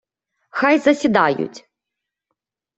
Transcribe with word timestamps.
Хай 0.49 0.79
засідають. 0.79 1.69